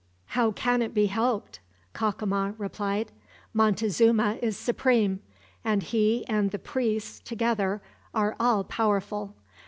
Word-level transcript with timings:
"How 0.33 0.49
can 0.51 0.81
it 0.81 0.95
be 0.95 1.05
helped?" 1.05 1.59
Cacama 1.93 2.55
replied. 2.57 3.11
"Montezuma 3.53 4.39
is 4.41 4.57
supreme; 4.57 5.19
and 5.63 5.83
he 5.83 6.25
and 6.27 6.49
the 6.49 6.57
priests, 6.57 7.19
together, 7.19 7.83
are 8.11 8.35
all 8.39 8.63
powerful. 8.63 9.35